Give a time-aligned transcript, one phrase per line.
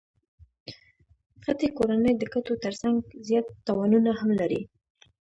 [1.45, 4.61] غټي کورنۍ د ګټو ترڅنګ زیات تاوانونه هم لري.